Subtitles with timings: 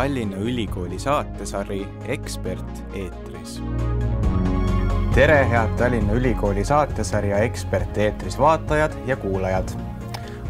[0.00, 3.62] Tallinna Ülikooli saatesari Ekspert eetris.
[5.14, 9.68] tere, head Tallinna Ülikooli saatesarja Ekspert eetris vaatajad ja kuulajad.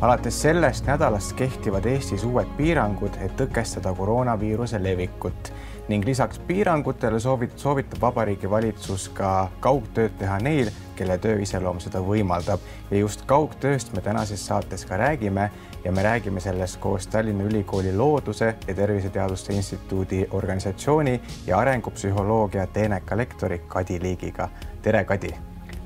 [0.01, 5.53] alates sellest nädalast kehtivad Eestis uued piirangud, et tõkestada koroonaviiruse levikut
[5.89, 11.99] ning lisaks piirangutele soovit-, soovitab Vabariigi Valitsus ka kaugtööd teha neil, kelle töö iseloom seda
[11.99, 12.61] võimaldab
[12.91, 15.51] ja just kaugtööst me tänases saates ka räägime
[15.85, 23.17] ja me räägime sellest koos Tallinna Ülikooli Looduse ja Terviseteaduste Instituudi organisatsiooni ja arengupsühholoogia teeneka
[23.17, 24.49] lektori Kadi Liigiga.
[24.83, 25.31] tere, Kadi.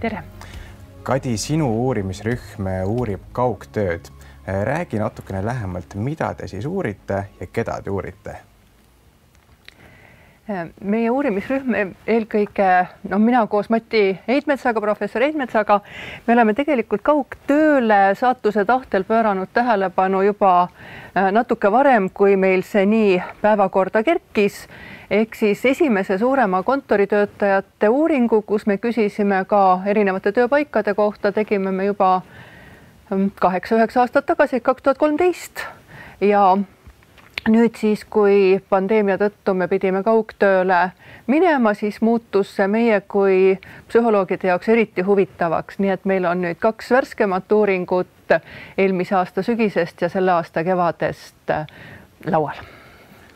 [0.00, 0.24] tere.
[1.02, 4.08] Kadi, sinu uurimisrühm uurib kaugtööd.
[4.64, 8.36] räägi natukene lähemalt, mida te siis uurite ja keda te uurite
[10.84, 12.68] meie uurimisrühm eelkõige,
[13.08, 15.78] noh, mina koos Mati Heidmetsaga, professor Heidmetsaga,
[16.26, 22.84] me oleme tegelikult kaugtööle saatuse tahtel pööranud tähelepanu juba äh, natuke varem, kui meil see
[22.86, 24.66] nii päevakorda kerkis.
[25.10, 31.84] ehk siis esimese suurema kontoritöötajate uuringu, kus me küsisime ka erinevate tööpaikade kohta, tegime me
[31.84, 32.22] juba
[33.40, 35.60] kaheksa-üheksa aastat tagasi, kaks tuhat kolmteist
[36.20, 36.56] ja
[37.48, 40.90] nüüd siis, kui pandeemia tõttu me pidime kaugtööle
[41.26, 43.56] minema, siis muutus see meie kui
[43.88, 48.36] psühholoogide jaoks eriti huvitavaks, nii et meil on nüüd kaks värskemat uuringut
[48.78, 51.52] eelmise aasta sügisest ja selle aasta kevadest
[52.30, 52.62] laual.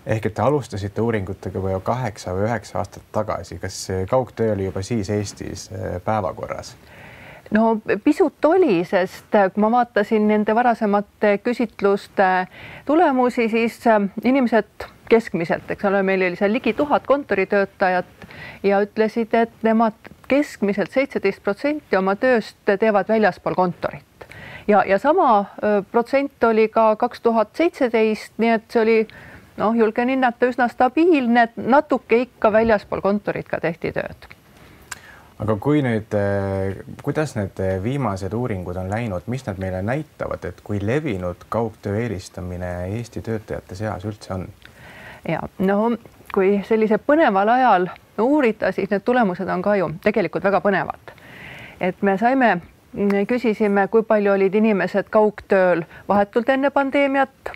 [0.07, 4.83] ehk et te alustasite uuringutega juba kaheksa või üheksa aastat tagasi, kas kaugtöö oli juba
[4.83, 5.71] siis Eestis
[6.05, 6.77] päevakorras?
[7.51, 12.47] No pisut oli, sest äh, kui ma vaatasin nende varasemate küsitluste
[12.87, 18.29] tulemusi, siis äh, inimesed keskmiselt, eks ole, meil oli seal ligi tuhat kontoritöötajat
[18.63, 19.97] ja ütlesid, et nemad
[20.29, 24.29] keskmiselt seitseteist protsenti oma tööst teevad väljaspool kontorit.
[24.69, 28.99] ja, ja sama äh, protsent oli ka kaks tuhat seitseteist, nii et see oli
[29.57, 34.38] noh, julgen hinnata üsna stabiilne, natuke ikka väljaspool kontorit ka tehti tööd
[35.39, 40.45] aga kui nüüd, eh, kuidas need eh, viimased uuringud on läinud, mis nad meile näitavad,
[40.45, 44.49] et kui levinud kaugtöö eelistamine Eesti töötajate seas üldse on?
[45.29, 45.93] ja no
[46.35, 47.89] kui sellise põneval ajal
[48.19, 51.15] uurida, siis need tulemused on ka ju tegelikult väga põnevad.
[51.81, 52.59] et me saime,
[53.29, 57.53] küsisime, kui palju olid inimesed kaugtööl vahetult enne pandeemiat.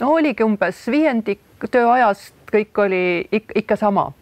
[0.00, 4.12] no oligi umbes viiendik tööajast, kõik oli ikka sama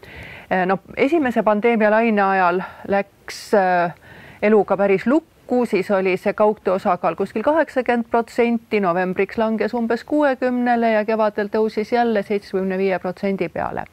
[0.66, 3.94] no esimese pandeemialaine ajal läks eh,
[4.43, 10.93] eluga päris lukku, siis oli see kaugtöö osakaal kuskil kaheksakümmend protsenti, novembriks langes umbes kuuekümnele
[10.93, 13.84] ja kevadel tõusis jälle seitsmekümne viie protsendi peale.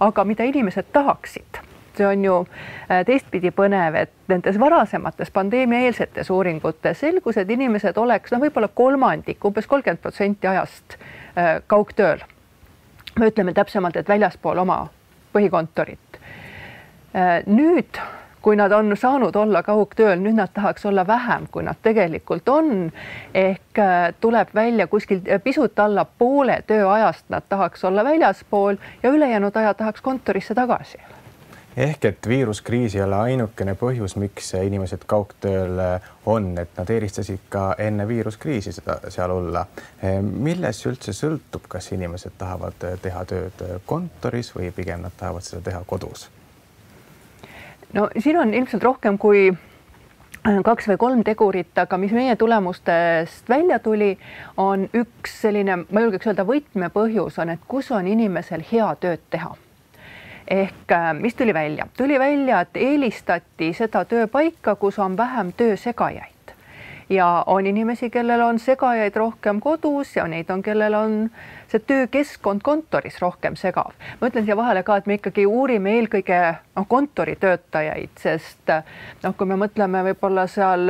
[0.00, 1.60] aga mida inimesed tahaksid,
[1.96, 2.40] see on ju
[2.88, 9.44] eh, teistpidi põnev, et nendes varasemates pandeemiaeelsetes uuringutes selgus, et inimesed oleks noh, võib-olla kolmandik,
[9.44, 10.98] umbes kolmkümmend protsenti ajast
[11.66, 12.18] kaugtööl.
[13.18, 14.88] me ütleme täpsemalt, et väljaspool oma
[15.38, 16.20] põhikontorit.
[17.14, 18.00] Äh, nüüd,
[18.42, 22.92] kui nad on saanud olla kaugtööl, nüüd nad tahaks olla vähem, kui nad tegelikult on.
[23.34, 29.56] ehk äh, tuleb välja kuskil pisut alla poole tööajast, nad tahaks olla väljaspool ja ülejäänud
[29.56, 30.98] aja tahaks kontorisse tagasi
[31.78, 35.78] ehk et viiruskriis ei ole ainukene põhjus, miks inimesed kaugtööl
[36.26, 39.66] on, et nad eelistasid ka enne viiruskriisi seda seal olla.
[40.22, 45.84] milles üldse sõltub, kas inimesed tahavad teha tööd kontoris või pigem nad tahavad seda teha
[45.86, 46.28] kodus?
[47.94, 49.52] no siin on ilmselt rohkem kui
[50.64, 54.16] kaks või kolm tegurit, aga mis meie tulemustest välja tuli,
[54.56, 59.54] on üks selline, ma julgeks öelda, võtmepõhjus on, et kus on inimesel hea tööd teha
[60.50, 66.38] ehk äh, mis tuli välja, tuli välja, et eelistati seda tööpaika, kus on vähem töösegajaid
[67.10, 71.16] ja on inimesi, kellel on segajaid rohkem kodus ja neid on, kellel on
[71.68, 73.92] see töökeskkond kontoris rohkem segav.
[74.20, 76.40] ma ütlen siia vahele ka, et me ikkagi uurime eelkõige
[76.76, 78.72] noh, kontoritöötajaid, sest
[79.22, 80.88] noh, kui me mõtleme võib-olla seal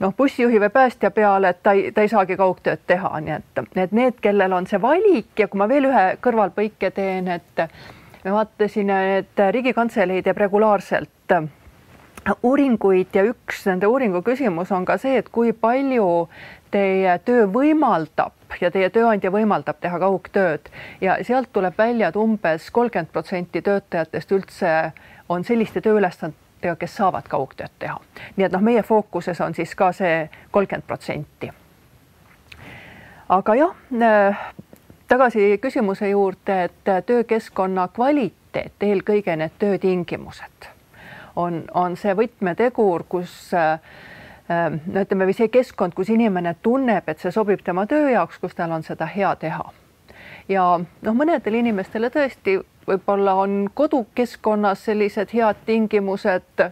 [0.00, 3.64] noh, bussijuhi või päästja peale, et ta ei, ta ei saagi kaugtööd teha, nii et,
[3.76, 7.66] et need, kellel on see valik ja kui ma veel ühe kõrvalpõike teen, et
[8.24, 11.36] ma vaatasin, et Riigikantselei teeb regulaarselt
[12.42, 16.28] uuringuid ja üks nende uuringu küsimus on ka see, et kui palju
[16.70, 20.70] teie töö võimaldab ja teie tööandja võimaldab teha kaugtööd
[21.00, 24.74] ja sealt tuleb välja, et umbes kolmkümmend protsenti töötajatest üldse
[25.28, 27.98] on selliste tööülesannetega, kes saavad kaugtööd teha.
[28.36, 31.52] nii et noh, meie fookuses on siis ka see kolmkümmend protsenti.
[33.28, 33.74] aga jah,
[35.10, 40.70] tagasi küsimuse juurde, et töökeskkonna kvaliteet, eelkõige need töötingimused
[41.36, 43.34] on, on see võtmetegur, kus
[44.86, 48.56] no ütleme või see keskkond, kus inimene tunneb, et see sobib tema töö jaoks, kus
[48.58, 49.70] tal on seda hea teha.
[50.48, 56.64] ja noh, mõnedele inimestele tõesti võib-olla on kodukeskkonnas sellised head tingimused,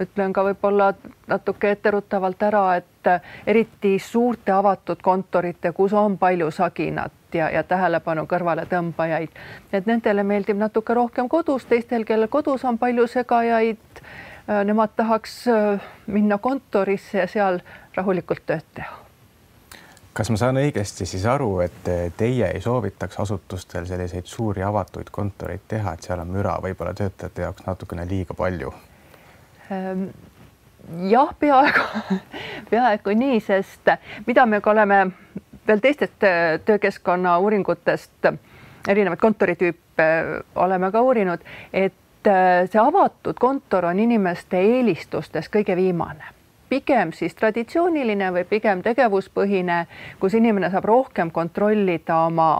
[0.00, 0.92] ütlen ka võib-olla
[1.28, 3.10] natuke etteruttavalt ära, et
[3.46, 9.38] eriti suurte avatud kontorite, kus on palju saginat ja, ja tähelepanu kõrvaletõmbajaid,
[9.72, 14.02] et nendele meeldib natuke rohkem kodus, teistel, kellel kodus on palju segajaid,
[14.64, 15.44] nemad tahaks
[16.06, 17.62] minna kontorisse ja seal
[17.96, 19.01] rahulikult tööd teha
[20.12, 25.64] kas ma saan õigesti siis aru, et teie ei soovitaks asutustel selliseid suuri avatuid kontoreid
[25.68, 28.72] teha, et seal on müra võib-olla töötajate jaoks natukene liiga palju?
[29.72, 30.04] Ehm,
[31.08, 31.86] jah, peaaegu,
[32.70, 33.94] peaaegu nii, sest
[34.26, 35.06] mida me ka oleme
[35.66, 38.28] veel teistest äh, töökeskkonna uuringutest
[38.88, 40.06] erinevaid kontoritüüpe
[40.54, 41.40] oleme ka uurinud,
[41.72, 46.41] et äh, see avatud kontor on inimeste eelistustes kõige viimane
[46.72, 49.84] pigem siis traditsiooniline või pigem tegevuspõhine,
[50.20, 52.52] kus inimene saab rohkem kontrollida oma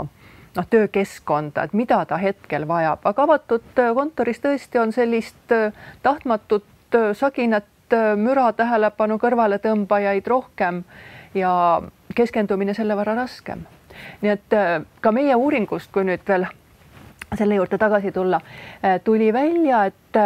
[0.57, 5.73] noh, töökeskkonda, et mida ta hetkel vajab, aga avatud kontoris tõesti on sellist äh,
[6.05, 10.83] tahtmatut äh, saginat, äh, müra, tähelepanu kõrvaletõmbajaid rohkem
[11.35, 11.55] ja
[12.15, 13.65] keskendumine selle võrra raskem.
[14.21, 14.55] nii et
[15.01, 16.47] ka meie uuringust, kui nüüd veel
[17.37, 18.41] selle juurde tagasi tulla,
[19.05, 20.19] tuli välja, et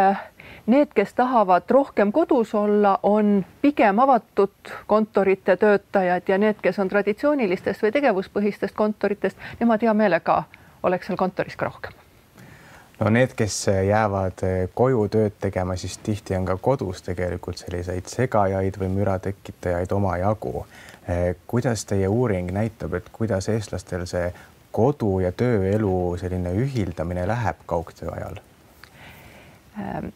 [0.67, 6.89] Need, kes tahavad rohkem kodus olla, on pigem avatud kontorite töötajad ja need, kes on
[6.89, 10.43] traditsioonilistest või tegevuspõhistest kontoritest, nemad hea meelega
[10.83, 11.95] oleks seal kontoris ka rohkem
[13.01, 14.43] no need, kes jäävad
[14.75, 20.67] koju tööd tegema, siis tihti on ka kodus tegelikult selliseid segajaid või müra tekitajaid omajagu.
[21.47, 24.33] kuidas teie uuring näitab, et kuidas eestlastel see
[24.73, 28.41] kodu ja tööelu selline ühildamine läheb kaugtöö ajal
[29.79, 30.11] ähm.?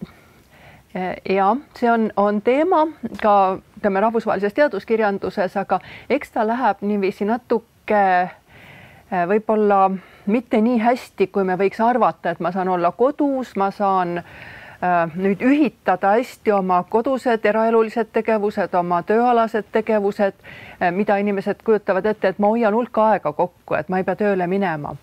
[1.29, 2.87] Ja see on, on teema
[3.23, 9.91] ka ütleme rahvusvahelises teaduskirjanduses, aga eks ta läheb niiviisi natuke eh, võib-olla
[10.27, 15.15] mitte nii hästi, kui me võiks arvata, et ma saan olla kodus, ma saan äh,
[15.15, 22.35] nüüd ühitada hästi oma kodused eraelulised tegevused, oma tööalased tegevused äh,, mida inimesed kujutavad ette,
[22.35, 24.97] et ma hoian hulka aega kokku, et ma ei pea tööle minema.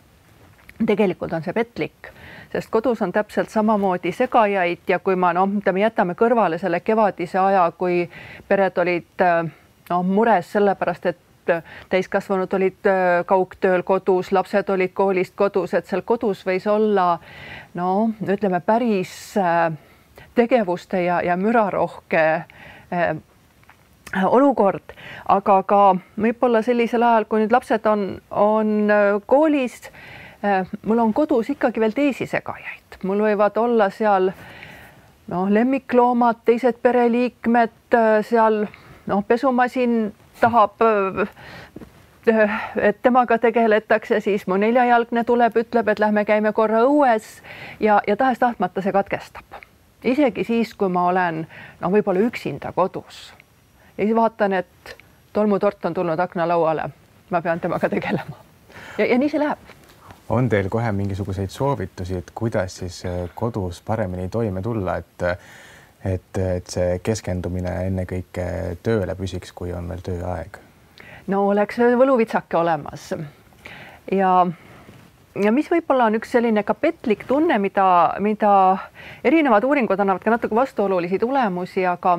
[0.86, 2.12] tegelikult on see petlik
[2.58, 7.38] sest kodus on täpselt samamoodi segajaid ja kui ma noh, ütleme, jätame kõrvale selle kevadise
[7.38, 8.08] aja, kui
[8.50, 11.24] pered olid noh, mures sellepärast, et
[11.90, 17.18] täiskasvanud olid äh, kaugtööl kodus, lapsed olid koolist kodus, et seal kodus võis olla
[17.78, 19.72] no ütleme päris äh,
[20.36, 22.26] tegevuste ja, ja mürarohke
[22.92, 23.08] äh,
[24.24, 24.96] olukord,
[25.28, 25.82] aga ka
[26.16, 28.92] võib-olla sellisel ajal, kui nüüd lapsed on, on
[29.28, 29.82] koolis
[30.86, 34.32] mul on kodus ikkagi veel teisi segajaid, mul võivad olla seal
[35.28, 38.66] noh, lemmikloomad, teised pereliikmed äh, seal
[39.08, 41.30] noh, pesumasin tahab äh,
[42.76, 47.30] et temaga tegeletakse, siis mu neljajalgne tuleb, ütleb, et lähme käime korra õues
[47.80, 49.62] ja, ja tahes-tahtmata see katkestab.
[50.04, 51.46] isegi siis, kui ma olen
[51.82, 53.34] no võib-olla üksinda kodus.
[53.98, 54.98] Ja siis vaatan, et
[55.34, 56.90] tolmutort on tulnud aknalauale,
[57.30, 58.44] ma pean temaga tegelema.
[58.98, 59.77] Ja, ja nii see läheb
[60.30, 65.28] on teil kohe mingisuguseid soovitusi, et kuidas siis äh, kodus paremini toime tulla, et
[66.06, 70.60] et, et see keskendumine ennekõike tööle püsiks, kui on veel tööaeg?
[71.28, 73.10] no oleks võluvitsake olemas
[74.12, 74.32] ja
[75.44, 77.88] ja mis võib-olla on üks selline ka petlik tunne, mida,
[78.20, 78.52] mida
[79.24, 82.18] erinevad uuringud annavad ka natuke vastuolulisi tulemusi, aga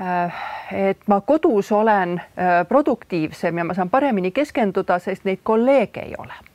[0.00, 6.06] äh, et ma kodus olen äh, produktiivsem ja ma saan paremini keskenduda, sest neid kolleege
[6.06, 6.47] ei ole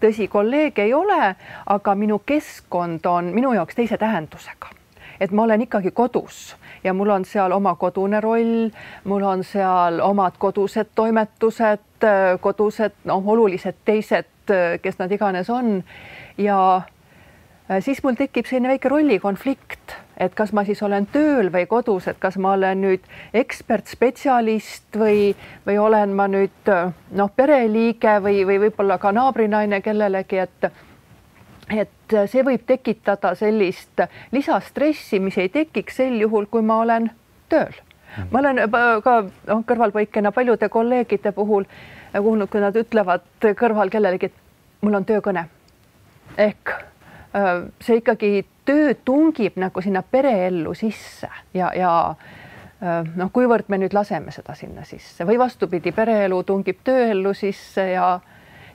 [0.00, 1.34] tõsi, kolleege ei ole,
[1.66, 4.72] aga minu keskkond on minu jaoks teise tähendusega.
[5.20, 8.70] Et ma olen ikkagi kodus ja mul on seal oma kodune roll,
[9.04, 12.08] mul on seal omad kodused toimetused,
[12.40, 14.50] kodused noh, olulised teised,
[14.82, 15.78] kes nad iganes on.
[16.38, 16.82] Ja
[17.70, 22.08] Äh, siis mul tekib selline väike rollikonflikt, et kas ma siis olen tööl või kodus,
[22.08, 25.34] et kas ma olen nüüd ekspert, spetsialist või,
[25.66, 26.70] või olen ma nüüd
[27.18, 30.70] noh, pereliige või, või võib-olla ka naabrinaine kellelegi, et
[31.72, 34.02] et see võib tekitada sellist
[34.32, 37.10] lisastressi, mis ei tekiks sel juhul, kui ma olen
[37.48, 37.72] tööl.
[38.30, 38.60] ma olen
[39.04, 41.64] ka noh, kõrvalpõikena paljude kolleegide puhul
[42.14, 45.48] kuulnud, kui nad ütlevad kõrval kellelegi, et mul on töökõne
[46.36, 46.76] ehk
[47.34, 52.14] Äh, see ikkagi töö tungib nagu sinna pereellu sisse ja, ja
[53.16, 58.08] noh, kuivõrd me nüüd laseme seda sinna sisse või vastupidi, pereelu tungib tööellu sisse ja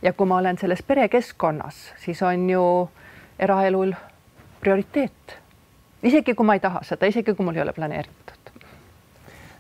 [0.01, 2.63] ja kui ma olen selles perekeskkonnas, siis on ju
[3.39, 3.93] eraelul
[4.61, 5.37] prioriteet.
[6.03, 8.51] isegi kui ma ei taha seda, isegi kui mul ei ole planeeritud.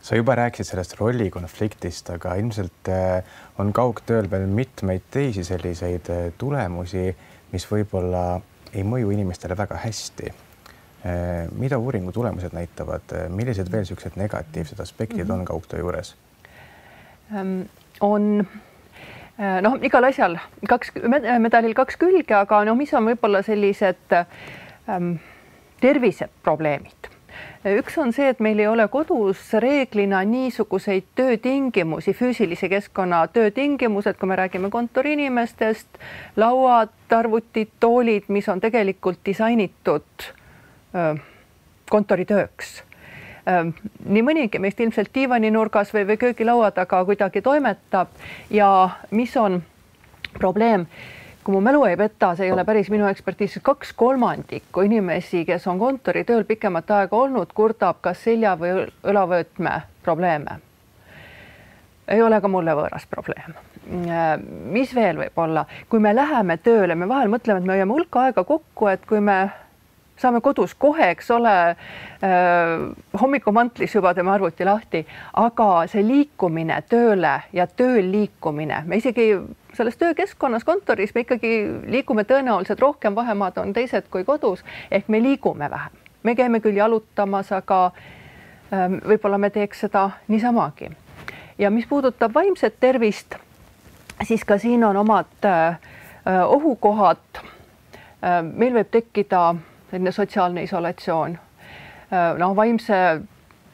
[0.01, 2.91] sa juba rääkisid sellest rollikonfliktist, aga ilmselt
[3.59, 6.07] on kaugtööl veel mitmeid teisi selliseid
[6.37, 7.15] tulemusi,
[7.51, 8.39] mis võib-olla
[8.73, 10.29] ei mõju inimestele väga hästi.
[10.29, 15.39] Äh, mida uuringu tulemused näitavad, millised veel niisugused negatiivsed aspektid mm -hmm.
[15.39, 16.15] on kaugtöö juures?
[17.35, 17.61] Ähm,
[18.01, 18.47] on
[19.61, 20.91] noh, igal asjal kaks
[21.39, 25.13] medalil kaks külge, aga no mis on võib-olla sellised ähm,
[25.81, 26.98] terviseprobleemid
[27.65, 34.29] üks on see, et meil ei ole kodus reeglina niisuguseid töötingimusi, füüsilise keskkonna töötingimused, kui
[34.29, 35.99] me räägime kontoriinimestest,
[36.37, 40.29] lauad, arvutid, toolid, mis on tegelikult disainitud
[41.89, 42.79] kontoritööks
[43.49, 48.11] nii mõnigi meist ilmselt diivaninurgas või, või köögilaua taga kuidagi toimetab
[48.53, 49.61] ja mis on
[50.37, 50.85] probleem
[51.43, 55.67] kui mu mälu ei peta, see ei ole päris minu ekspertiis, kaks kolmandikku inimesi, kes
[55.71, 60.59] on kontoritööl pikemat aega olnud, kurdab kas selja või õlavöötme probleeme.
[62.07, 63.55] ei ole ka mulle võõras probleem.
[64.73, 68.15] mis veel võib olla, kui me läheme tööle, me vahel mõtleme, et me hoiame hulk
[68.15, 69.49] aega kokku, et kui me
[70.19, 72.89] saame kodus kohe, eks ole äh,,
[73.21, 79.31] hommikumantlis juba teeme arvuti lahti, aga see liikumine tööle ja tööl liikumine, me isegi
[79.73, 81.51] selles töökeskkonnas, kontoris me ikkagi
[81.87, 85.91] liigume tõenäoliselt rohkem, vahemaad on teised kui kodus, ehk me liigume vähem.
[86.23, 90.91] me käime küll jalutamas, aga äh, võib-olla me teeks seda niisamagi.
[91.57, 93.35] ja mis puudutab vaimset tervist,
[94.23, 95.79] siis ka siin on omad äh,
[96.45, 98.43] ohukohad äh,.
[98.43, 99.55] meil võib tekkida
[99.91, 101.37] selline sotsiaalne isolatsioon.
[102.37, 103.21] noh, vaimse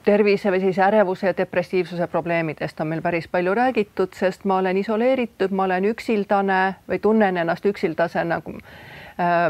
[0.05, 4.77] tervise või siis ärevuse ja depressiivsuse probleemidest on meil päris palju räägitud, sest ma olen
[4.77, 8.53] isoleeritud, ma olen üksildane või tunnen ennast üksildasena nagu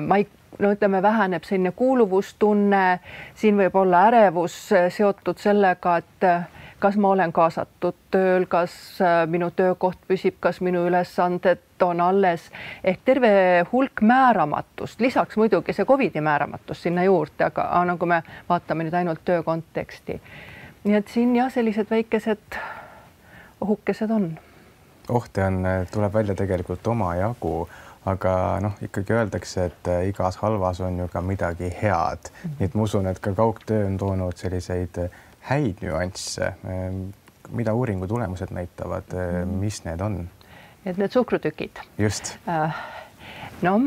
[0.07, 0.27] ma ei,
[0.59, 2.99] no ütleme, väheneb selline kuuluvustunne,
[3.35, 4.57] siin võib olla ärevus
[4.95, 6.27] seotud sellega, et
[6.85, 12.43] kas ma olen kaasatud tööl, kas äh, minu töökoht püsib, kas minu ülesanded on alles
[12.83, 13.31] ehk terve
[13.71, 19.25] hulk määramatust, lisaks muidugi see Covidi määramatus sinna juurde, aga nagu me vaatame nüüd ainult
[19.25, 20.19] töö konteksti.
[20.83, 22.59] nii et siin jah, sellised väikesed
[23.65, 24.29] ohukesed on.
[25.09, 27.57] ohte on, tuleb välja tegelikult omajagu
[28.05, 32.59] aga noh, ikkagi öeldakse, et äh, igas halvas on ju ka midagi head mm, -hmm.
[32.59, 35.09] nii et ma usun, et ka kaugtöö on toonud selliseid
[35.49, 37.01] häid nüansse, ehm,
[37.53, 39.57] mida uuringu tulemused näitavad, mm.
[39.61, 40.25] mis need on?
[40.85, 41.81] et need suhkrutükid.
[41.97, 42.37] just.
[42.47, 42.75] Äh,
[43.61, 43.79] no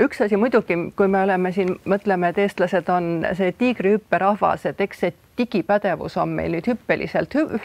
[0.00, 5.04] üks asi muidugi, kui me oleme siin, mõtleme, et eestlased on see tiigrihüpperahvas, et eks
[5.04, 7.60] see digipädevus on meil nüüd hüppeliselt hü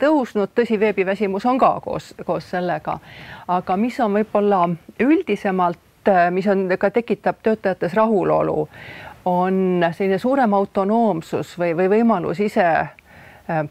[0.00, 2.98] tõusnud, tõsi, veebiväsimus on ka koos, koos sellega.
[3.48, 4.68] aga mis on võib-olla
[5.00, 8.68] üldisemalt, mis on ka tekitab töötajates rahulolu,
[9.24, 12.90] on selline suurem autonoomsus või, või võimalus ise äh,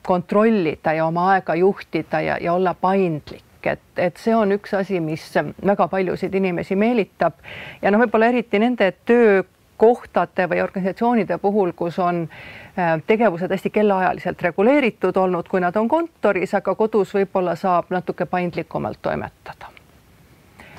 [0.02, 3.44] kontrollida ja oma aega juhtida ja, ja olla paindlik.
[3.64, 5.26] Et, et see on üks asi, mis
[5.66, 7.42] väga paljusid inimesi meelitab.
[7.82, 14.42] Ja noh, võib-olla eriti nende töökohtade või organisatsioonide puhul, kus on äh, tegevused hästi kellaajaliselt
[14.42, 19.77] reguleeritud olnud, kui nad on kontoris, aga kodus võib-olla saab natuke paindlikumalt toimetada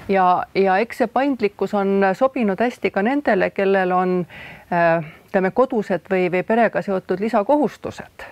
[0.09, 4.15] ja, ja eks see paindlikkus on sobinud hästi ka nendele, kellel on
[4.73, 8.27] äh, ütleme, kodused või, või perega seotud lisakohustused.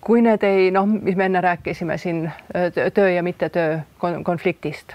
[0.00, 2.30] kui need ei noh, mis me enne rääkisime siin
[2.94, 3.78] töö ja mittetöö
[4.24, 4.94] konfliktist,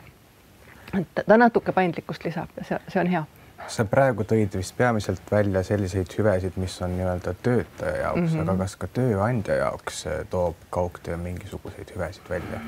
[0.99, 3.25] et ta natuke paindlikkust lisab ja see, see on hea
[3.67, 8.41] sa praegu tõid vist peamiselt välja selliseid hüvesid, mis on nii-öelda töötaja jaoks mm, -hmm.
[8.41, 12.59] aga kas ka tööandja jaoks toob kaugtöö mingisuguseid hüvesid välja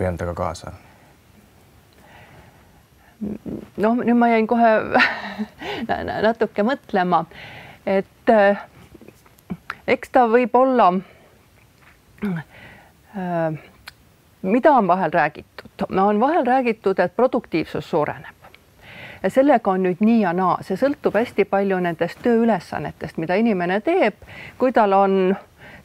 [0.00, 0.72] või on ta ka kaasa?
[3.76, 4.70] Noh, nüüd ma jäin kohe
[6.28, 7.24] natuke mõtlema,
[7.86, 8.62] et äh,
[9.86, 10.92] eks ta võib olla
[12.26, 13.58] äh,,
[14.42, 18.38] mida on vahel räägitud, no on vahel räägitud, et produktiivsus suureneb.
[19.22, 23.78] Ja sellega on nüüd nii ja naa, see sõltub hästi palju nendest tööülesannetest, mida inimene
[23.86, 24.18] teeb,
[24.58, 25.36] kui tal on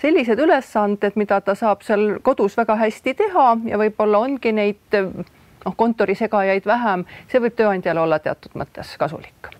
[0.01, 4.97] sellised ülesanded, mida ta saab seal kodus väga hästi teha ja võib-olla ongi neid
[5.67, 9.51] noh, kontorisegajaid vähem, see võib tööandjale olla teatud mõttes kasulik.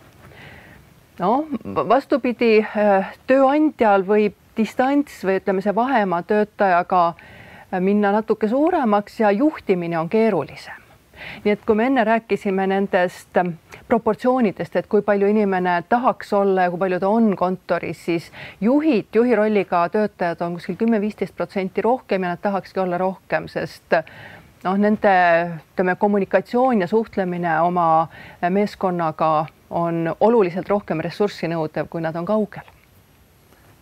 [1.19, 1.45] noh,
[1.89, 9.31] vastupidi, äh, tööandjal võib distants või ütleme, see vahemaa töötajaga äh, minna natuke suuremaks ja
[9.31, 10.87] juhtimine on keerulisem
[11.43, 13.47] nii et kui me enne rääkisime nendest äh,
[13.87, 19.09] proportsioonidest, et kui palju inimene tahaks olla ja kui palju ta on kontoris, siis juhid,
[19.15, 23.97] juhi rolliga töötajad on kuskil kümme-viisteist protsenti rohkem ja nad tahakski olla rohkem, sest
[24.63, 25.13] noh, nende
[25.73, 28.07] ütleme, kommunikatsioon ja suhtlemine oma
[28.49, 32.73] meeskonnaga on oluliselt rohkem ressurssi nõudev, kui nad on kaugel.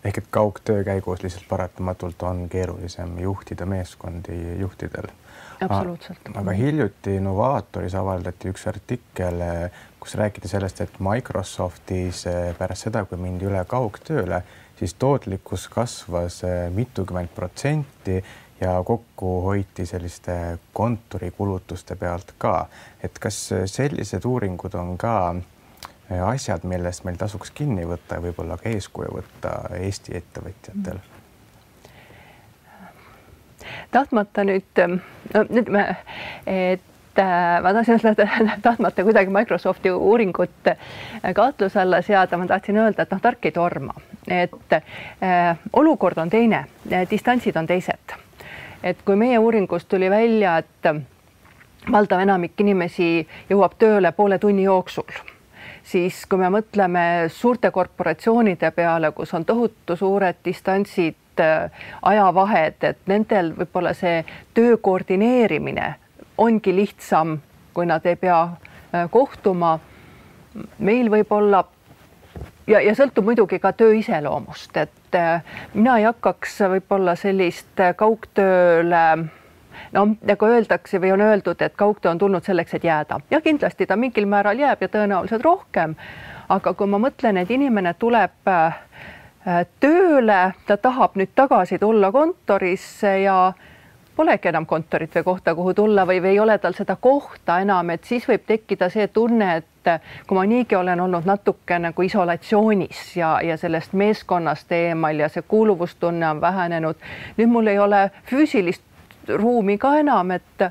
[0.05, 5.09] ehk et kaugtöö käigus lihtsalt paratamatult on keerulisem juhtida meeskondi juhtidel.
[5.61, 6.19] absoluutselt.
[6.35, 9.41] aga hiljuti Novatoris avaldati üks artikkel,
[9.99, 12.25] kus räägiti sellest, et Microsoftis
[12.57, 14.43] pärast seda, kui mindi üle kaugtööle,
[14.79, 16.41] siis tootlikkus kasvas
[16.73, 18.23] mitukümmend protsenti
[18.61, 22.67] ja kokku hoiti selliste kontorikulutuste pealt ka.
[23.03, 25.35] et kas sellised uuringud on ka
[26.25, 30.99] asjad, millest meil tasuks kinni võtta ja võib-olla ka eeskuju võtta Eesti ettevõtjatel?
[33.91, 34.81] tahtmata nüüd,
[35.33, 35.85] no nüüd me,
[36.45, 38.27] et äh, ma tahtsin öelda,
[38.61, 40.69] tahtmata kuidagi Microsofti uuringut
[41.35, 43.95] kahtluse alla seada, ma tahtsin öelda, et noh, tark ei torma,
[44.27, 46.65] et äh, olukord on teine,
[47.09, 48.15] distantsid on teised
[48.85, 53.09] et kui meie uuringust tuli välja, et valdav enamik inimesi
[53.49, 55.09] jõuab tööle poole tunni jooksul,
[55.83, 61.17] siis kui me mõtleme suurte korporatsioonide peale, kus on tohutu suured distantsid,
[62.01, 64.21] ajavahed, et nendel võib-olla see
[64.55, 65.89] töö koordineerimine
[66.37, 67.39] ongi lihtsam,
[67.73, 69.79] kui nad ei pea äh, kohtuma.
[70.79, 71.65] meil võib olla
[72.67, 75.41] ja, ja sõltub muidugi ka töö iseloomust, et äh,
[75.73, 79.05] mina ei hakkaks võib-olla sellist äh, kaugtööle
[79.95, 83.87] no nagu öeldakse või on öeldud, et kaugtöö on tulnud selleks, et jääda ja kindlasti
[83.87, 85.95] ta mingil määral jääb ja tõenäoliselt rohkem.
[86.49, 88.77] aga kui ma mõtlen, et inimene tuleb äh,
[89.79, 93.53] tööle, ta tahab nüüd tagasi tulla kontorisse ja
[94.15, 97.89] polegi enam kontorit või kohta, kuhu tulla või, või ei ole tal seda kohta enam,
[97.89, 99.67] et siis võib tekkida see tunne, et
[100.27, 105.45] kui ma niigi olen olnud natuke nagu isolatsioonis ja, ja sellest meeskonnast eemal ja see
[105.47, 107.01] kuuluvustunne on vähenenud,
[107.37, 108.83] nüüd mul ei ole füüsilist
[109.27, 110.69] ruumi ka enam, et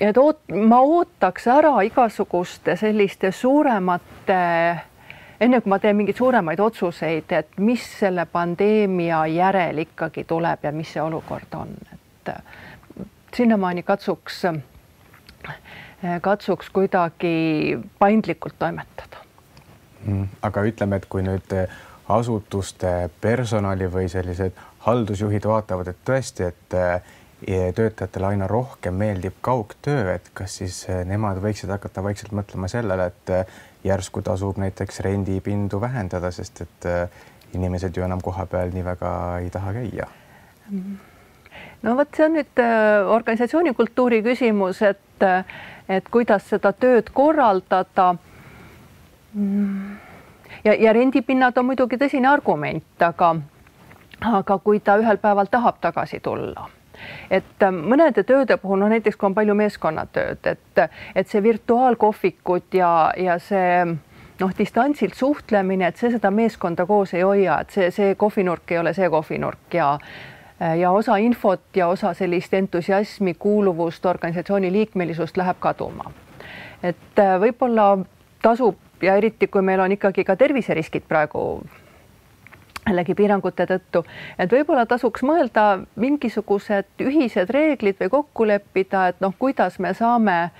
[0.00, 4.38] et oot, ma ootaks ära igasuguste selliste suuremate
[5.40, 10.72] enne kui ma teen mingeid suuremaid otsuseid, et mis selle pandeemia järel ikkagi tuleb ja
[10.74, 14.42] mis see olukord on, et et sinnamaani katsuks,
[16.22, 19.22] katsuks kuidagi paindlikult toimetada
[20.04, 20.26] mm,.
[20.42, 21.54] aga ütleme, et kui nüüd
[22.08, 24.56] asutuste personali või sellised
[24.86, 31.02] haldusjuhid vaatavad, et tõesti, et eh, töötajatele aina rohkem meeldib kaugtöö, et kas siis eh,
[31.08, 36.88] nemad võiksid hakata vaikselt mõtlema sellele, et eh, järsku tasub näiteks rendipindu vähendada, sest et
[37.54, 39.12] inimesed ju enam kohapeal nii väga
[39.44, 40.08] ei taha käia
[40.70, 40.96] mm
[41.82, 42.60] no vot, see on nüüd
[43.14, 45.24] organisatsiooni kultuuri küsimus, et,
[45.88, 48.14] et kuidas seda tööd korraldada.
[50.64, 53.36] Ja, ja rendipinnad on muidugi tõsine argument, aga,
[54.20, 56.68] aga kui ta ühel päeval tahab tagasi tulla
[57.30, 60.80] et äh, mõnede tööde puhul, no näiteks kui on palju meeskonnatööd, et,
[61.14, 63.84] et see virtuaalkohvikud ja, ja see
[64.40, 68.80] noh, distantsilt suhtlemine, et see seda meeskonda koos ei hoia, et see, see kohvinurk ei
[68.82, 69.92] ole see kohvinurk ja
[70.60, 76.10] ja osa infot ja osa sellist entusiasmi, kuuluvust, organisatsiooni liikmelisust läheb kaduma.
[76.82, 77.98] et äh, võib-olla
[78.42, 81.62] tasub ja eriti, kui meil on ikkagi ka terviseriskid praegu
[82.88, 84.04] jällegi piirangute tõttu,
[84.38, 85.64] et võib-olla tasuks mõelda
[85.96, 90.50] mingisugused ühised reeglid või kokku leppida, et noh, kuidas me saame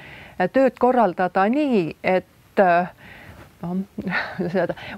[0.52, 2.90] tööd korraldada nii, et äh,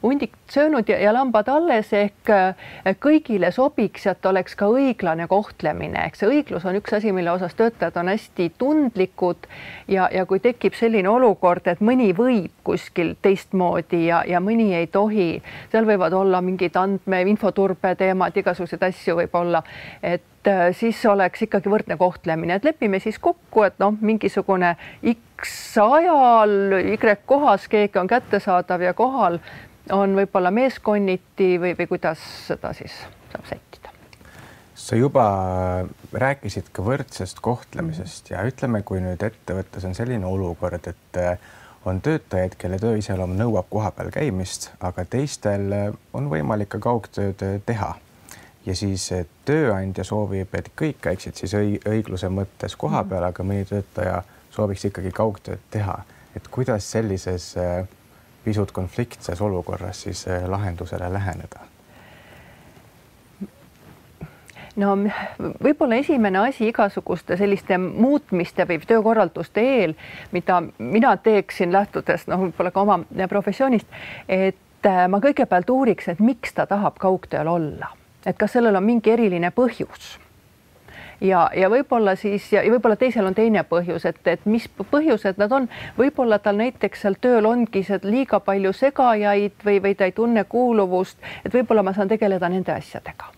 [0.02, 6.04] hundik söönud ja, ja lambad alles ehk eh, kõigile sobiks et oleks ka õiglane kohtlemine,
[6.04, 9.48] ehk see õiglus on üks asi, mille osas töötajad on hästi tundlikud
[9.88, 14.90] ja, ja kui tekib selline olukord, et mõni võib kuskil teistmoodi ja, ja mõni ei
[14.92, 15.30] tohi,
[15.72, 19.64] seal võivad olla mingid andme, infoturbe teemad, igasuguseid asju võib olla,
[20.02, 24.76] et eh, siis oleks ikkagi võrdne kohtlemine, et lepime siis kokku, et noh, mingisugune
[25.14, 29.40] X ajal Y kohas keegi on kättesaadav ja kohal
[29.92, 32.94] on võib-olla meeskonniti või, või kuidas seda siis
[33.32, 33.90] saab sättida?
[34.80, 35.24] sa juba
[36.16, 41.36] rääkisid ka võrdsest kohtlemisest ja ütleme, kui nüüd ettevõttes on selline olukord, et äh,
[41.84, 47.44] on töötajaid, kelle töö iseloom nõuab kohapeal käimist, aga teistel äh, on võimalik ka kaugtööd
[47.44, 47.92] äh, teha.
[48.66, 49.08] Ja siis
[49.44, 55.62] tööandja soovib, et kõik käiksid siis õigluse mõttes kohapeal, aga mõni töötaja sooviks ikkagi kaugtööd
[55.70, 55.96] teha,
[56.36, 57.88] et kuidas sellises äh,
[58.44, 61.66] pisut konfliktses olukorras siis äh, lahendusele läheneda?
[64.80, 64.94] no
[65.64, 69.94] võib-olla esimene asi igasuguste selliste muutmiste või töökorralduste eel,
[70.32, 73.86] mida mina teeksin lähtudes noh, võib-olla ka oma professioonist,
[74.28, 77.90] et äh, ma kõigepealt uuriks, et miks ta tahab kaugtööl olla,
[78.26, 80.18] et kas sellel on mingi eriline põhjus?
[81.20, 85.52] Ja, ja võib-olla siis ja, võib-olla teisel on teine põhjus, et, et mis põhjused nad
[85.52, 85.66] on,
[85.98, 90.46] võib-olla tal näiteks seal tööl ongi see liiga palju segajaid või, või ta ei tunne
[90.48, 93.28] kuuluvust, et võib-olla ma saan tegeleda nende asjadega.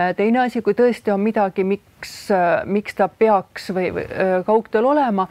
[0.00, 4.38] Äh, teine asi, kui tõesti on midagi, miks, äh, miks ta peaks või, või äh,
[4.46, 5.26] kaugtööl olema,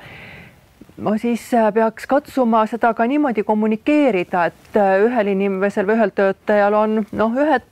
[1.01, 7.03] no siis peaks katsuma seda ka niimoodi kommunikeerida, et ühel inimesel või ühel töötajal on
[7.09, 7.65] noh, ühed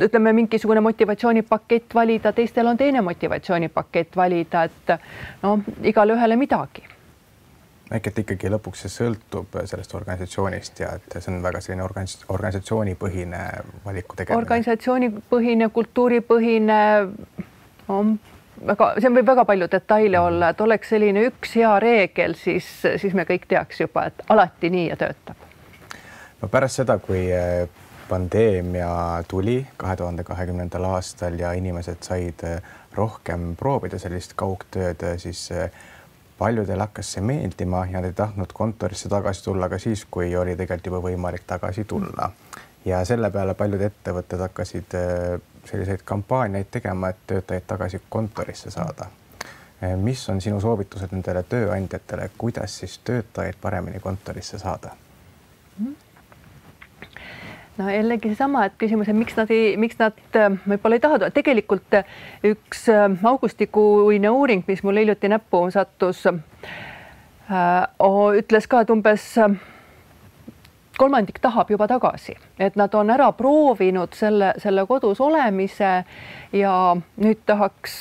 [0.00, 4.96] ütleme, mingisugune motivatsioonipakett valida, teistel on teine motivatsioonipakett valida, et
[5.42, 6.82] noh, igale ühele midagi
[7.92, 12.22] äkki et ikkagi lõpuks see sõltub sellest organisatsioonist ja et see on väga selline organis-,
[12.32, 13.40] organisatsioonipõhine
[13.84, 14.40] valiku tegemine.
[14.40, 16.78] organisatsioonipõhine, kultuuripõhine
[17.88, 18.00] no,
[18.72, 20.24] väga, see võib väga palju detaile mm.
[20.30, 24.72] olla, et oleks selline üks hea reegel, siis, siis me kõik teaks juba, et alati
[24.72, 25.48] nii ja töötab.
[26.40, 27.26] no pärast seda, kui
[28.08, 32.62] pandeemia tuli kahe tuhande kahekümnendal aastal ja inimesed said eh,
[32.94, 35.70] rohkem proovida sellist kaugtööd, eh, siis eh,
[36.38, 40.56] paljudel hakkas see meeldima ja nad ei tahtnud kontorisse tagasi tulla ka siis, kui oli
[40.56, 42.30] tegelikult juba võimalik tagasi tulla.
[42.84, 44.96] ja selle peale paljud ettevõtted hakkasid
[45.64, 49.06] selliseid kampaaniaid tegema, et töötajaid tagasi kontorisse saada.
[49.96, 54.90] mis on sinu soovitused nendele tööandjatele, kuidas siis töötajaid paremini kontorisse saada
[55.78, 55.86] mm?
[55.86, 56.03] -hmm
[57.78, 61.30] no jällegi seesama, et küsimus, et miks nad ei, miks nad äh, võib-olla ei taha,
[61.34, 66.24] tegelikult äh, üks äh, augustikuine uuring, mis mul hiljuti näppu sattus,
[67.44, 69.24] ütles ka, et umbes
[70.96, 75.90] kolmandik tahab juba tagasi, et nad on ära proovinud selle, selle kodus olemise
[76.54, 76.76] ja
[77.20, 77.98] nüüd tahaks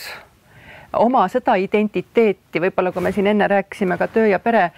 [0.96, 4.70] oma seda identiteeti, võib-olla kui me siin enne rääkisime ka töö ja pere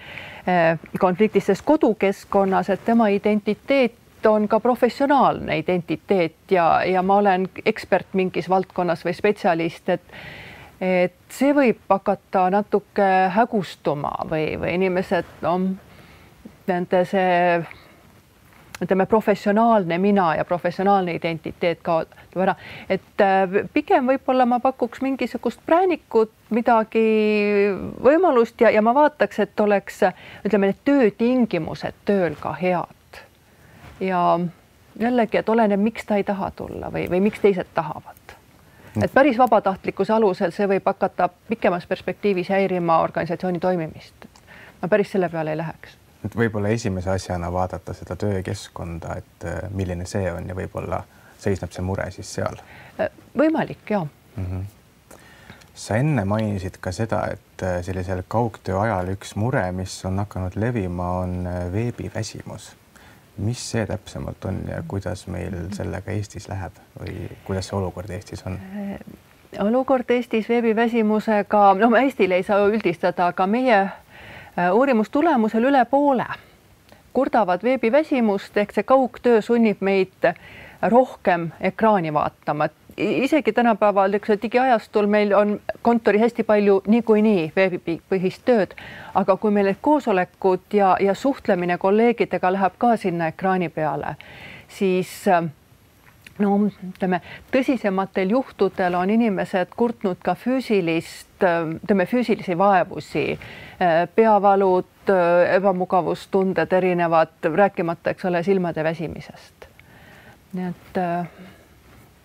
[0.98, 3.94] konfliktist, sest kodukeskkonnas, et tema identiteet
[4.26, 10.18] on ka professionaalne identiteet ja, ja ma olen ekspert mingis valdkonnas või spetsialist, et
[10.80, 15.54] et see võib hakata natuke hägustuma või, või inimesed, no
[16.68, 17.62] nende see
[18.82, 22.54] ütleme, professionaalne mina ja professionaalne identiteet kaotab ära,
[22.92, 27.06] et äh, pigem võib-olla ma pakuks mingisugust präänikut, midagi
[28.04, 30.02] võimalust ja, ja ma vaataks, et oleks,
[30.44, 32.92] ütleme, need töötingimused tööl ka head
[34.00, 34.40] ja
[35.00, 38.36] jällegi, et oleneb, miks ta ei taha tulla või, või miks teised tahavad.
[39.02, 44.26] et päris vabatahtlikkuse alusel see võib hakata pikemas perspektiivis häirima organisatsiooni toimimist.
[44.82, 45.98] ma päris selle peale ei läheks.
[46.24, 51.02] et võib-olla esimese asjana vaadata seda töökeskkonda, et äh, milline see on ja võib-olla
[51.38, 52.56] seisneb see mure siis seal?
[53.00, 54.06] Äh, võimalik ja
[54.36, 54.46] mm.
[54.46, 54.64] -hmm
[55.76, 60.56] sa enne mainisid ka seda, et äh, sellisel kaugtöö ajal üks mure, mis on hakanud
[60.56, 62.70] levima, on veebiväsimus
[63.38, 68.46] mis see täpsemalt on ja kuidas meil sellega Eestis läheb või kuidas see olukord Eestis
[68.46, 68.58] on?
[68.80, 68.98] Äh,
[69.64, 76.26] olukord Eestis veebiväsimusega, noh, Eestile ei saa üldistada, aga meie äh, uurimustulemusel üle poole
[77.16, 80.26] kurdavad veebiväsimust ehk see kaugtöö sunnib meid
[80.92, 87.52] rohkem ekraani vaatama, et isegi tänapäeval, eks ole, digiajastul meil on kontoris hästi palju niikuinii
[87.56, 88.74] veebipõhist tööd,
[89.14, 94.16] aga kui meil need koosolekud ja, ja suhtlemine kolleegidega läheb ka sinna ekraani peale,
[94.68, 95.12] siis
[96.38, 97.20] no ütleme,
[97.52, 103.26] tõsisematel juhtudel on inimesed kurtnud ka füüsilist, ütleme füüsilisi vaevusi,
[104.14, 105.12] peavalud,
[105.56, 109.68] ebamugavustunded erinevad, rääkimata, eks ole, silmade väsimisest.
[110.56, 110.98] nii et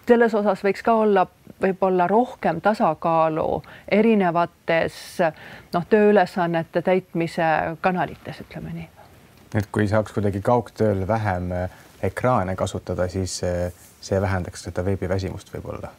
[0.08, 1.26] selles osas võiks ka olla
[1.62, 3.62] võib-olla rohkem tasakaalu
[3.92, 4.96] erinevates
[5.74, 8.88] noh, tööülesannete täitmise kanalites, ütleme nii.
[9.56, 13.70] et kui saaks kuidagi kaugtööl vähem eh, ekraane kasutada, siis eh,
[14.02, 15.92] see vähendaks seda veebiväsimust võib-olla.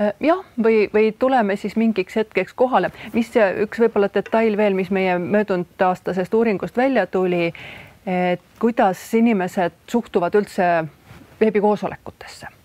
[0.00, 4.90] Eh, jah, või, või tuleme siis mingiks hetkeks kohale, mis üks võib-olla detail veel, mis
[4.90, 7.52] meie möödunud aastasest uuringust välja tuli,
[8.06, 10.72] et kuidas inimesed suhtuvad üldse
[11.40, 12.61] veebikoosolekutesse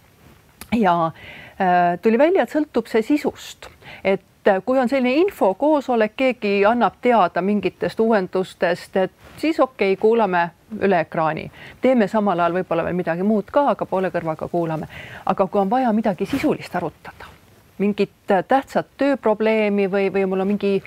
[0.75, 3.69] ja äh, tuli välja, et sõltub see sisust,
[4.03, 10.01] et äh, kui on selline infokoosolek, keegi annab teada mingitest uuendustest, et siis okei okay,,
[10.01, 10.49] kuulame
[10.81, 11.47] üle ekraani,
[11.81, 14.87] teeme samal ajal võib-olla veel midagi muud ka, aga poole kõrvaga kuulame.
[15.25, 17.29] aga kui on vaja midagi sisulist arutada,
[17.77, 20.81] mingit äh, tähtsat tööprobleemi või, või mul on mingi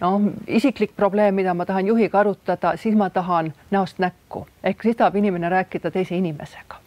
[0.00, 4.96] noh, isiklik probleem, mida ma tahan juhiga arutada, siis ma tahan näost näkku ehk siis
[4.96, 6.80] tahab inimene rääkida teise inimesega.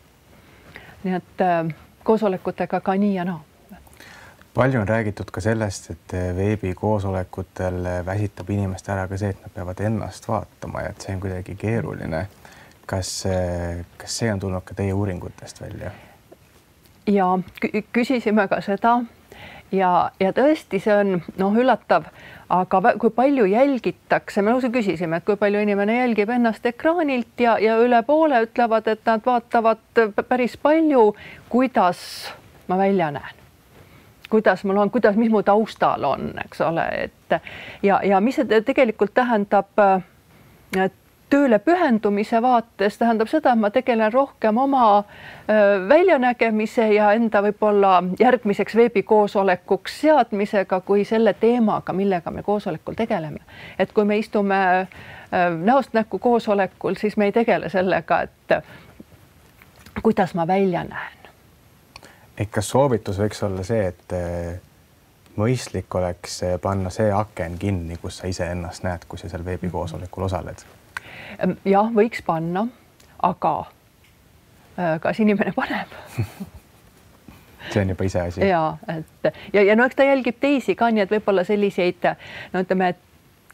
[1.03, 1.75] nii et äh,
[2.07, 3.43] koosolekutega ka nii ja naa
[4.57, 9.83] palju on räägitud ka sellest, et veebikoosolekutel väsitab inimest ära ka see, et nad peavad
[9.85, 12.27] ennast vaatama ja et see on kuidagi keeruline.
[12.87, 13.11] kas,
[14.01, 15.91] kas see on tulnud ka teie uuringutest välja?
[17.07, 17.27] ja
[17.93, 18.95] küsisime ka seda
[19.71, 22.07] ja, ja tõesti, see on noh, üllatav,
[22.53, 27.57] aga kui palju jälgitakse, me lausa küsisime, et kui palju inimene jälgib ennast ekraanilt ja,
[27.59, 31.09] ja üle poole ütlevad, et nad vaatavad päris palju,
[31.49, 31.99] kuidas
[32.67, 33.43] ma välja näen.
[34.27, 37.37] Kuidas mul on, kuidas, mis mu taustal on, eks ole, et
[37.83, 39.71] ja, ja mis see tegelikult tähendab
[41.29, 45.03] tööle pühendumise vaates tähendab seda, et ma tegelen rohkem oma
[45.89, 53.39] väljanägemise ja enda võib-olla järgmiseks veebikoosolekuks seadmisega kui selle teemaga, millega me koosolekul tegeleme.
[53.79, 54.87] et kui me istume
[55.63, 58.63] näost näkku koosolekul, siis me ei tegele sellega, et
[60.03, 61.17] kuidas ma välja näen.
[62.37, 64.17] et kas soovitus võiks olla see, et
[65.37, 70.76] mõistlik oleks panna see aken kinni, kus sa iseennast näed, kui sa seal veebikoosolekul osaled
[71.65, 72.67] jah, võiks panna,
[73.23, 73.55] aga
[74.77, 75.97] äh, kas inimene paneb
[77.71, 78.47] see on juba iseasi.
[78.47, 82.09] ja et ja, ja no eks ta jälgib teisi ka, nii et võib-olla selliseid
[82.53, 83.03] no ütleme, et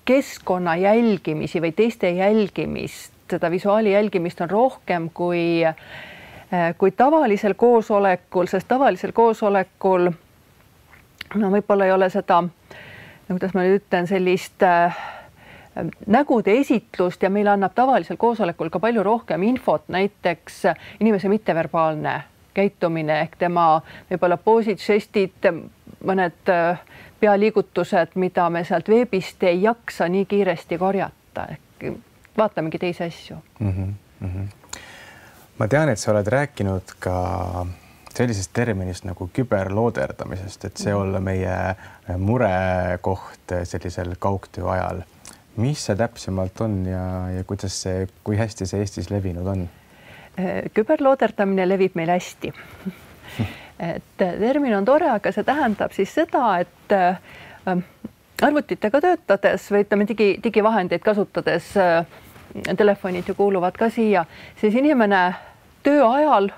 [0.06, 5.76] keskkonna jälgimisi või teiste jälgimist, seda visuaali jälgimist on rohkem kui äh,
[6.78, 10.12] kui tavalisel koosolekul, sest tavalisel koosolekul
[11.36, 14.98] no võib-olla ei ole seda, no kuidas ma nüüd ütlen, sellist äh,
[16.08, 20.64] nägude esitlust ja meile annab tavalisel koosolekul ka palju rohkem infot, näiteks
[21.00, 23.82] inimese mitteverbaalne käitumine ehk tema
[24.12, 25.50] võib-olla poosid, žestid,
[26.06, 26.82] mõned äh,
[27.20, 31.96] pealiigutused, mida me sealt veebist ei jaksa nii kiiresti korjata, ehk
[32.38, 33.96] vaatamegi teisi asju mm.
[34.22, 34.44] -hmm.
[35.58, 37.66] ma tean, et sa oled rääkinud ka
[38.14, 41.02] sellisest terminist nagu küberlooderdamisest, et see mhm.
[41.02, 41.56] olla meie
[42.18, 45.02] murekoht sellisel kaugtöö ajal
[45.56, 47.04] mis see täpsemalt on ja,
[47.38, 49.68] ja kuidas see, kui hästi see Eestis levinud on?
[50.40, 52.54] Äh, küberlooderdamine levib meil hästi
[53.80, 57.82] et termin on tore, aga see tähendab siis seda, et äh,
[58.42, 62.06] arvutitega töötades või ütleme digi, digivahendeid kasutades äh,,
[62.78, 64.26] telefonid ju kuuluvad ka siia,
[64.62, 65.24] siis inimene
[65.84, 66.52] töö ajal,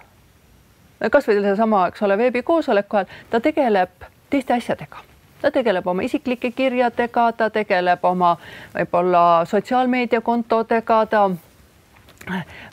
[1.12, 5.04] kasvõi sellesama, eks ole, veebikoosoleku ajal, ta tegeleb teiste asjadega
[5.42, 8.36] ta tegeleb oma isiklike kirjadega, ta tegeleb oma
[8.74, 11.30] võib-olla sotsiaalmeediakontodega, ta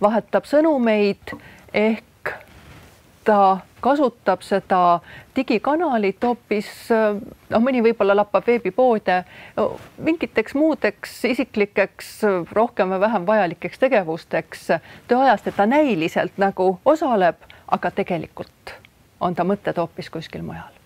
[0.02, 1.34] vahetab sõnumeid
[1.72, 2.32] ehk
[3.24, 5.00] ta kasutab seda
[5.36, 6.68] digikanalit hoopis,
[7.50, 9.22] noh, mõni võib-olla lappab veebipoode
[9.98, 12.12] mingiteks muudeks isiklikeks
[12.54, 14.68] rohkem või vähem vajalikeks tegevusteks.
[15.10, 18.78] Tööajast, et ta näiliselt nagu osaleb, aga tegelikult
[19.20, 20.81] on ta mõtted hoopis kuskil mujal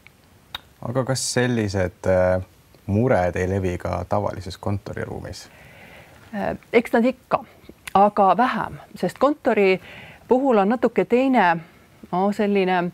[0.82, 2.42] aga kas sellised äh,
[2.86, 5.48] mured ei levi ka tavalises kontoriruumis?
[6.34, 7.44] Äh, eks nad ikka,
[7.94, 9.80] aga vähem, sest kontori
[10.28, 11.56] puhul on natuke teine
[12.12, 12.90] no selline äh,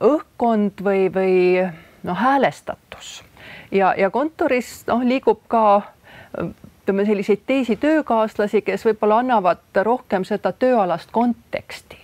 [0.00, 1.36] õhkkond või, või
[2.02, 3.22] noh, häälestatus
[3.72, 5.82] ja, ja kontoris noh, liigub ka
[6.82, 12.01] ütleme selliseid teisi töökaaslasi, kes võib-olla annavad rohkem seda tööalast konteksti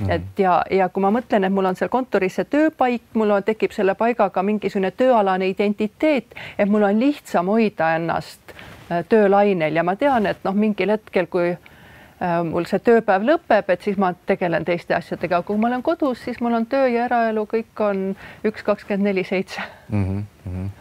[0.00, 0.10] Mm.
[0.10, 3.42] et ja, ja kui ma mõtlen, et mul on seal kontoris see tööpaik, mul on,
[3.42, 9.82] tekib selle paigaga mingisugune tööalane identiteet, et mul on lihtsam hoida ennast äh, töölainel ja
[9.82, 14.12] ma tean, et noh, mingil hetkel, kui äh, mul see tööpäev lõpeb, et siis ma
[14.30, 18.10] tegelen teiste asjadega, kui ma olen kodus, siis mul on töö ja eraelu, kõik on
[18.46, 19.66] üks kakskümmend neli seitse.
[19.88, 20.74] Mhm, mhm.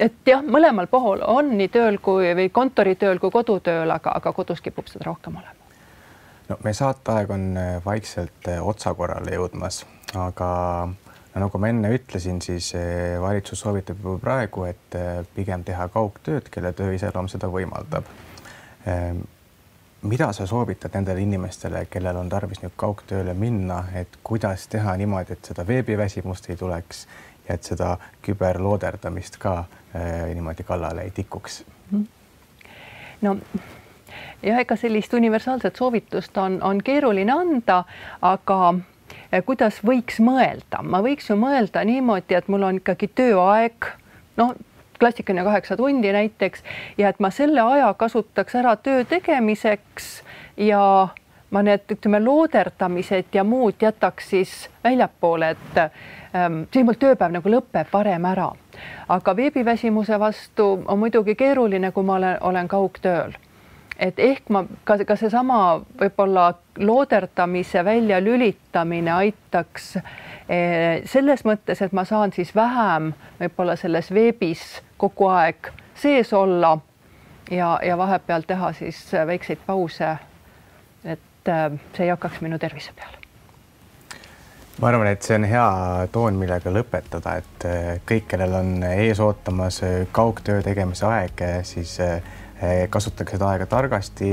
[0.00, 4.64] et jah, mõlemal pool on nii tööl kui või kontoritööl kui kodutööl, aga, aga kodus
[4.64, 5.61] kipub seda rohkem olema
[6.48, 9.82] no meie saateaeg on äh, vaikselt äh, otsakorrale jõudmas,
[10.14, 10.48] aga
[10.88, 14.98] no nagu ma enne ütlesin, siis äh, valitsus soovitab juba praegu, et
[15.34, 18.08] pigem teha kaugtööd, kelle töö iseloom seda võimaldab.
[18.88, 19.24] Ähm,
[20.02, 25.36] mida sa soovitad nendele inimestele, kellel on tarvis nüüd kaugtööle minna, et kuidas teha niimoodi,
[25.36, 27.06] et seda veebiväsimust ei tuleks
[27.46, 29.62] ja et seda küberlooderdamist ka
[29.94, 31.62] niimoodi kallale ei tikuks?
[33.22, 33.36] no
[34.42, 37.84] jah, ega sellist universaalset soovitust on, on keeruline anda,
[38.22, 38.74] aga
[39.30, 43.90] eh, kuidas võiks mõelda, ma võiks ju mõelda niimoodi, et mul on ikkagi tööaeg,
[44.40, 44.54] noh,
[45.02, 46.62] klassikaline kaheksa tundi näiteks
[46.98, 50.22] ja et ma selle aja kasutaks ära töö tegemiseks
[50.56, 50.82] ja
[51.52, 54.52] ma need, ütleme, looderdamised ja muud jätaks siis
[54.84, 58.50] väljapoole, et ähm, siis mul tööpäev nagu lõpeb varem ära.
[59.08, 63.34] aga veebiväsimuse vastu on muidugi keeruline, kui ma olen, olen kaugtööl
[63.98, 65.58] et ehk ma ka, ka seesama
[66.00, 74.64] võib-olla looderdamise väljalülitamine aitaks eh, selles mõttes, et ma saan siis vähem võib-olla selles veebis
[75.00, 76.76] kogu aeg sees olla
[77.50, 80.16] ja, ja vahepeal teha siis väikseid pause.
[81.04, 83.18] et eh, see ei hakkaks minu tervise peale.
[84.80, 85.66] ma arvan, et see on hea
[86.12, 87.66] toon, millega lõpetada, et
[88.08, 92.00] kõik, kellel on ees ootamas kaugtöö tegemise aeg, siis
[92.90, 94.32] kasutage seda aega targasti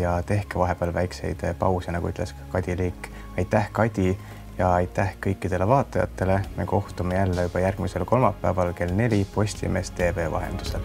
[0.00, 3.10] ja tehke vahepeal väikseid pause, nagu ütles Kadi Liik.
[3.38, 4.18] aitäh, Kadi
[4.58, 6.40] ja aitäh kõikidele vaatajatele.
[6.56, 10.80] me kohtume jälle juba järgmisel kolmapäeval kell neli Postimees tv vahendusel